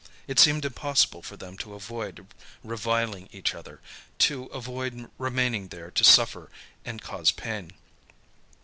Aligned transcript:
It 0.27 0.39
seemed 0.39 0.65
impossible 0.65 1.21
for 1.21 1.37
them 1.37 1.59
to 1.59 1.75
avoid 1.75 2.25
reviling 2.63 3.29
each 3.31 3.53
other, 3.53 3.81
to 4.25 4.45
avoid 4.45 5.11
remaining 5.19 5.67
there 5.67 5.91
to 5.91 6.03
suffer 6.03 6.49
and 6.83 6.99
cause 6.99 7.31
pain. 7.31 7.73